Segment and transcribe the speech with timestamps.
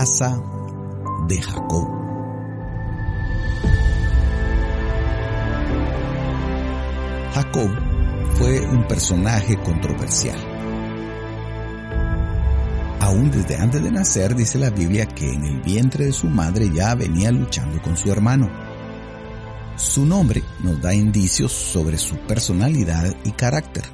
[0.00, 0.42] Casa
[1.28, 1.86] de Jacob.
[7.34, 7.70] Jacob
[8.38, 10.38] fue un personaje controversial.
[13.00, 16.70] Aún desde antes de nacer dice la Biblia que en el vientre de su madre
[16.72, 18.48] ya venía luchando con su hermano.
[19.76, 23.84] Su nombre nos da indicios sobre su personalidad y carácter.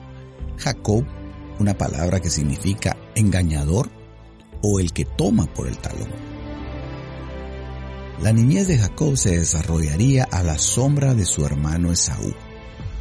[0.57, 1.05] Jacob,
[1.59, 3.96] una palabra que significa engañador
[4.63, 6.11] o el que toma por el talón.
[8.23, 12.33] La niñez de Jacob se desarrollaría a la sombra de su hermano Esaú,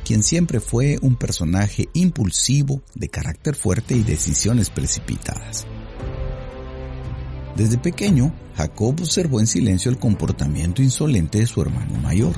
[0.03, 5.65] quien siempre fue un personaje impulsivo, de carácter fuerte y decisiones precipitadas.
[7.55, 12.35] Desde pequeño, Jacob observó en silencio el comportamiento insolente de su hermano mayor.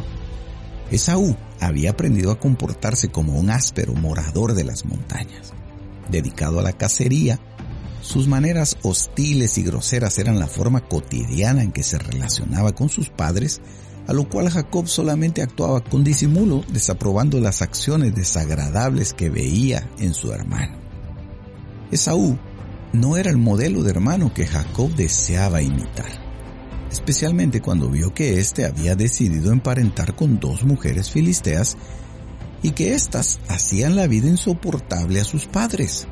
[0.92, 5.54] Esaú había aprendido a comportarse como un áspero morador de las montañas.
[6.10, 7.40] Dedicado a la cacería,
[8.02, 13.10] sus maneras hostiles y groseras eran la forma cotidiana en que se relacionaba con sus
[13.10, 13.62] padres,
[14.08, 20.14] a lo cual Jacob solamente actuaba con disimulo, desaprobando las acciones desagradables que veía en
[20.14, 20.78] su hermano.
[21.92, 22.38] Esaú
[22.94, 26.10] no era el modelo de hermano que Jacob deseaba imitar,
[26.90, 31.78] especialmente cuando vio que éste había decidido emparentar con dos mujeres filisteas
[32.62, 36.08] y que éstas hacían la vida insoportable a sus padres.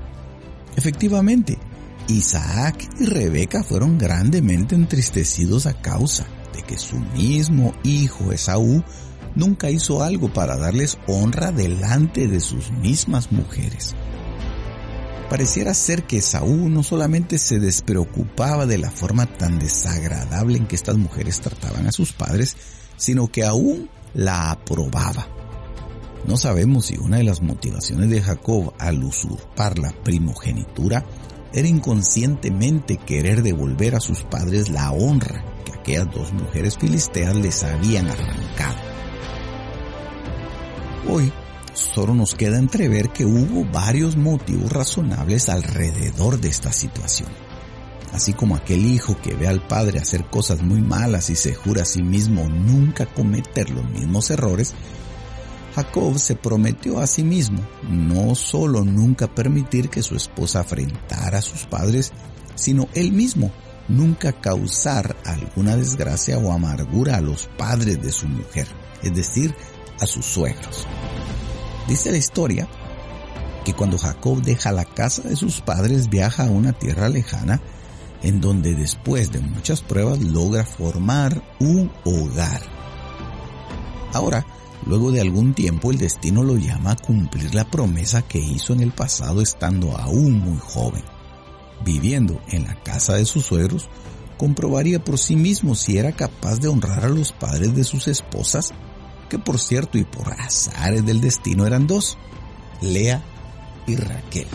[0.75, 1.57] Efectivamente,
[2.07, 8.83] Isaac y Rebeca fueron grandemente entristecidos a causa de que su mismo hijo Esaú
[9.35, 13.95] nunca hizo algo para darles honra delante de sus mismas mujeres.
[15.29, 20.75] Pareciera ser que Esaú no solamente se despreocupaba de la forma tan desagradable en que
[20.75, 22.55] estas mujeres trataban a sus padres,
[22.95, 25.27] sino que aún la aprobaba.
[26.27, 31.03] No sabemos si una de las motivaciones de Jacob al usurpar la primogenitura
[31.55, 37.63] era inconscientemente querer devolver a sus padres la honra que aquellas dos mujeres filisteas les
[37.63, 38.75] habían arrancado.
[41.07, 41.31] Hoy
[41.73, 47.29] solo nos queda entrever que hubo varios motivos razonables alrededor de esta situación.
[48.11, 51.83] Así como aquel hijo que ve al padre hacer cosas muy malas y se jura
[51.83, 54.73] a sí mismo nunca cometer los mismos errores,
[55.75, 57.59] Jacob se prometió a sí mismo
[57.89, 62.13] no solo nunca permitir que su esposa afrentara a sus padres,
[62.55, 63.51] sino él mismo
[63.89, 68.67] nunca causar alguna desgracia o amargura a los padres de su mujer,
[69.03, 69.53] es decir,
[69.99, 70.87] a sus suegros.
[71.89, 72.69] Dice la historia
[73.65, 77.59] que cuando Jacob deja la casa de sus padres viaja a una tierra lejana
[78.23, 82.61] en donde después de muchas pruebas logra formar un hogar.
[84.13, 84.45] Ahora,
[84.85, 88.81] Luego de algún tiempo el destino lo llama a cumplir la promesa que hizo en
[88.81, 91.03] el pasado estando aún muy joven.
[91.83, 93.89] Viviendo en la casa de sus suegros,
[94.37, 98.73] comprobaría por sí mismo si era capaz de honrar a los padres de sus esposas,
[99.29, 102.17] que por cierto y por azares del destino eran dos,
[102.81, 103.23] Lea
[103.87, 104.47] y Raquel.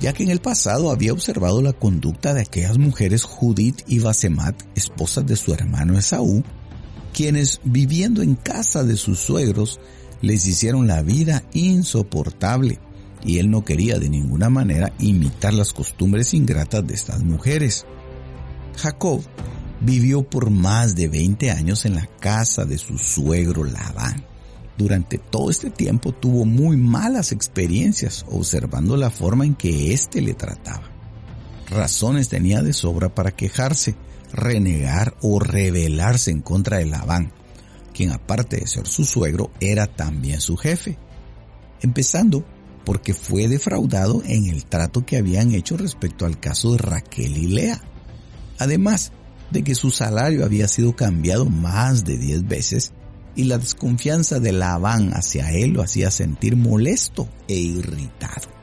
[0.00, 4.60] Ya que en el pasado había observado la conducta de aquellas mujeres Judith y Basemat,
[4.74, 6.42] esposas de su hermano Esaú,
[7.12, 9.80] quienes viviendo en casa de sus suegros
[10.20, 12.78] les hicieron la vida insoportable
[13.24, 17.86] y él no quería de ninguna manera imitar las costumbres ingratas de estas mujeres.
[18.76, 19.22] Jacob
[19.80, 24.24] vivió por más de 20 años en la casa de su suegro Labán.
[24.76, 30.34] Durante todo este tiempo tuvo muy malas experiencias observando la forma en que éste le
[30.34, 30.90] trataba.
[31.68, 33.94] Razones tenía de sobra para quejarse,
[34.32, 37.32] renegar o rebelarse en contra de Labán,
[37.92, 40.98] quien aparte de ser su suegro era también su jefe.
[41.80, 42.44] Empezando
[42.84, 47.46] porque fue defraudado en el trato que habían hecho respecto al caso de Raquel y
[47.46, 47.80] Lea.
[48.58, 49.12] Además
[49.50, 52.92] de que su salario había sido cambiado más de 10 veces
[53.34, 58.61] y la desconfianza de Labán hacia él lo hacía sentir molesto e irritado.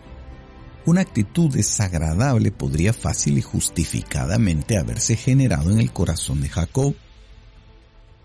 [0.89, 6.95] Una actitud desagradable podría fácil y justificadamente haberse generado en el corazón de Jacob.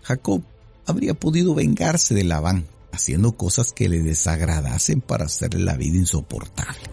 [0.01, 0.41] Jacob
[0.87, 6.89] habría podido vengarse de Labán, haciendo cosas que le desagradasen para hacerle la vida insoportable.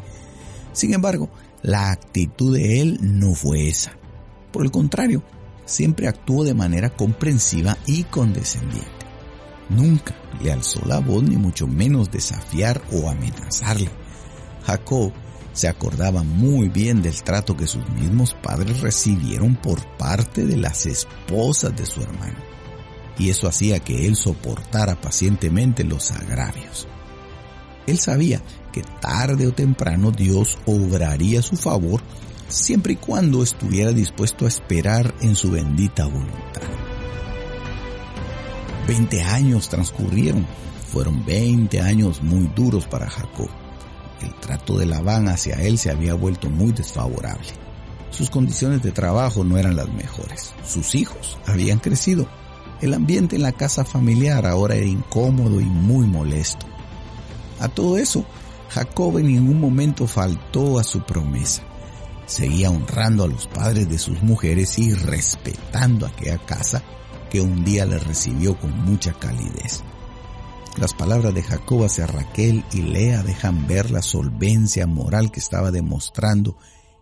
[0.75, 1.31] Sin embargo,
[1.63, 3.97] la actitud de él no fue esa.
[4.53, 5.23] Por el contrario,
[5.65, 9.07] siempre actuó de manera comprensiva y condescendiente.
[9.71, 13.89] Nunca le alzó la voz ni mucho menos desafiar o amenazarle.
[14.67, 15.15] Jacob
[15.53, 20.87] se acordaba muy bien del trato que sus mismos padres recibieron por parte de las
[20.87, 22.39] esposas de su hermano,
[23.19, 26.89] y eso hacía que él soportara pacientemente los agravios.
[27.87, 32.03] Él sabía que tarde o temprano Dios obraría su favor
[32.49, 36.63] siempre y cuando estuviera dispuesto a esperar en su bendita voluntad.
[38.87, 40.47] Veinte años transcurrieron.
[40.93, 43.49] Fueron veinte años muy duros para Jacob.
[44.23, 47.49] El trato de Labán hacia él se había vuelto muy desfavorable.
[48.11, 50.53] Sus condiciones de trabajo no eran las mejores.
[50.65, 52.29] Sus hijos habían crecido.
[52.81, 56.67] El ambiente en la casa familiar ahora era incómodo y muy molesto.
[57.59, 58.25] A todo eso,
[58.69, 61.63] Jacob en ningún momento faltó a su promesa.
[62.27, 66.83] Seguía honrando a los padres de sus mujeres y respetando aquella casa
[67.31, 69.83] que un día le recibió con mucha calidez.
[70.79, 75.71] Las palabras de Jacob hacia Raquel y Lea dejan ver la solvencia moral que estaba
[75.71, 76.57] demostrando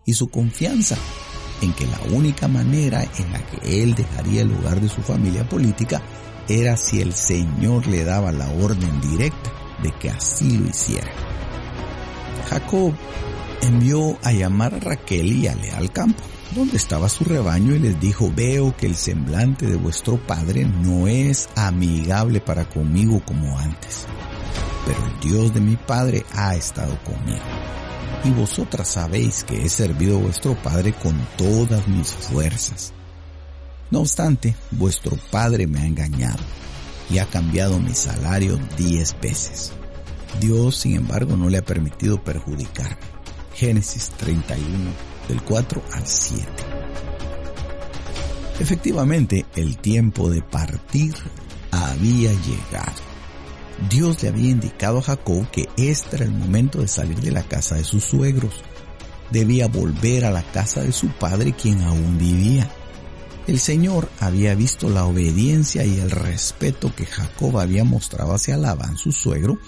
[0.05, 0.97] y su confianza
[1.61, 5.47] en que la única manera en la que él dejaría el lugar de su familia
[5.47, 6.01] política
[6.49, 9.51] era si el Señor le daba la orden directa
[9.81, 11.11] de que así lo hiciera.
[12.49, 12.93] Jacob
[13.61, 16.23] envió a llamar a Raquel y a Lea al campo,
[16.55, 21.07] donde estaba su rebaño, y les dijo, veo que el semblante de vuestro padre no
[21.07, 24.05] es amigable para conmigo como antes,
[24.85, 27.45] pero el Dios de mi padre ha estado conmigo.
[28.23, 32.93] Y vosotras sabéis que he servido a vuestro padre con todas mis fuerzas.
[33.89, 36.39] No obstante, vuestro padre me ha engañado
[37.09, 39.73] y ha cambiado mi salario diez veces.
[40.39, 43.10] Dios, sin embargo, no le ha permitido perjudicarme.
[43.61, 44.65] Génesis 31,
[45.27, 46.47] del 4 al 7.
[48.59, 51.13] Efectivamente, el tiempo de partir
[51.69, 52.95] había llegado.
[53.87, 57.43] Dios le había indicado a Jacob que este era el momento de salir de la
[57.43, 58.63] casa de sus suegros.
[59.29, 62.67] Debía volver a la casa de su padre quien aún vivía.
[63.45, 68.97] El Señor había visto la obediencia y el respeto que Jacob había mostrado hacia Labán,
[68.97, 69.59] su suegro,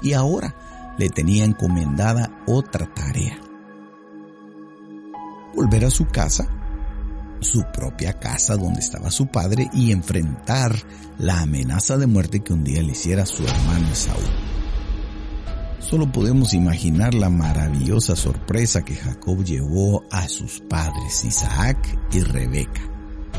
[0.00, 3.38] y ahora le tenía encomendada otra tarea.
[5.54, 6.48] Volver a su casa,
[7.40, 10.74] su propia casa donde estaba su padre y enfrentar
[11.18, 14.22] la amenaza de muerte que un día le hiciera su hermano Esaú.
[15.80, 22.80] Solo podemos imaginar la maravillosa sorpresa que Jacob llevó a sus padres Isaac y Rebeca,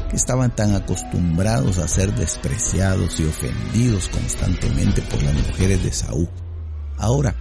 [0.10, 6.30] que estaban tan acostumbrados a ser despreciados y ofendidos constantemente por las mujeres de Esaú
[6.98, 7.36] Ahora,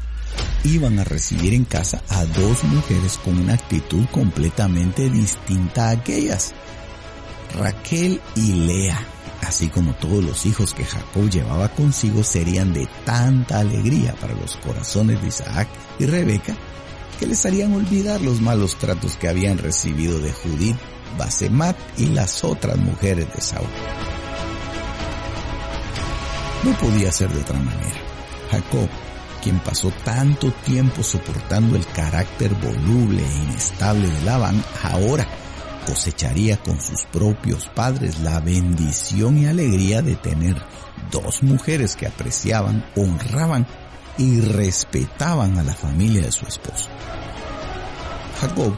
[0.64, 6.54] iban a recibir en casa a dos mujeres con una actitud completamente distinta a aquellas.
[7.58, 8.98] Raquel y Lea,
[9.42, 14.56] así como todos los hijos que Jacob llevaba consigo, serían de tanta alegría para los
[14.56, 15.68] corazones de Isaac
[15.98, 16.56] y Rebeca
[17.18, 20.76] que les harían olvidar los malos tratos que habían recibido de Judith,
[21.18, 23.68] Basemat y las otras mujeres de Saúl.
[26.64, 28.00] No podía ser de otra manera.
[28.50, 28.88] Jacob
[29.42, 35.26] quien pasó tanto tiempo soportando el carácter voluble e inestable de Labán, ahora
[35.86, 40.56] cosecharía con sus propios padres la bendición y alegría de tener
[41.10, 43.66] dos mujeres que apreciaban, honraban
[44.16, 46.88] y respetaban a la familia de su esposo.
[48.40, 48.76] Jacob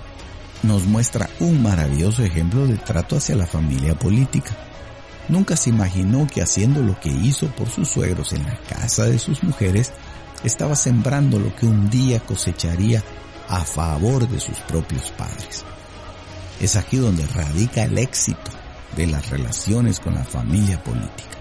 [0.62, 4.52] nos muestra un maravilloso ejemplo de trato hacia la familia política.
[5.28, 9.18] Nunca se imaginó que haciendo lo que hizo por sus suegros en la casa de
[9.18, 9.92] sus mujeres,
[10.44, 13.02] estaba sembrando lo que un día cosecharía
[13.48, 15.64] a favor de sus propios padres.
[16.60, 18.50] Es aquí donde radica el éxito
[18.96, 21.38] de las relaciones con la familia política.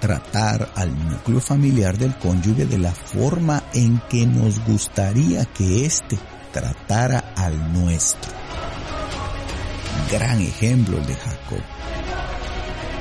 [0.00, 6.18] Tratar al núcleo familiar del cónyuge de la forma en que nos gustaría que éste
[6.52, 8.32] tratara al nuestro.
[10.10, 11.62] Gran ejemplo el de Jacob.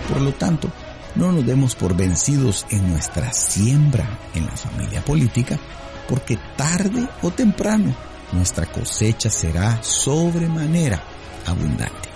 [0.10, 0.70] Por lo tanto,
[1.15, 5.60] no nos demos por vencidos en nuestra siembra en la familia política,
[6.08, 7.96] porque tarde o temprano
[8.32, 11.01] nuestra cosecha será sobremanera
[11.46, 12.12] abundante.